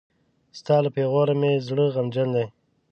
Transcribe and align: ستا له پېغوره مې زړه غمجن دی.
ستا 0.59 0.75
له 0.83 0.89
پېغوره 0.95 1.33
مې 1.41 1.51
زړه 1.67 1.85
غمجن 1.95 2.29
دی. 2.35 2.45